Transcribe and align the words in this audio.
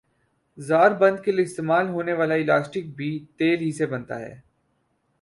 زار 0.57 0.91
بند 1.01 1.19
کیلئے 1.25 1.43
استعمال 1.43 1.89
ہونے 1.89 2.13
والا 2.13 2.35
الاسٹک 2.35 2.85
بھی 2.95 3.17
تیل 3.37 3.59
ہی 3.61 3.71
سے 3.77 3.85
بنتا 3.93 4.19
ھے 4.19 4.33